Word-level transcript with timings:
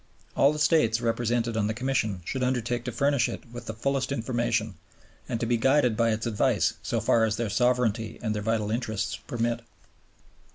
All 0.35 0.51
the 0.51 0.57
States 0.57 0.99
represented 0.99 1.55
on 1.55 1.67
the 1.67 1.75
Commission 1.75 2.21
should 2.25 2.41
undertake 2.43 2.83
to 2.85 2.91
furnish 2.91 3.29
it 3.29 3.43
with 3.51 3.67
the 3.67 3.73
fullest 3.75 4.11
information, 4.11 4.73
and 5.29 5.39
to 5.39 5.45
be 5.45 5.57
guided 5.57 5.95
by 5.95 6.09
its 6.09 6.25
advice 6.25 6.73
so 6.81 6.99
far 6.99 7.23
as 7.23 7.35
their 7.35 7.51
sovereignty 7.51 8.17
and 8.19 8.33
their 8.33 8.41
vital 8.41 8.71
interests 8.71 9.15
permit. 9.27 9.61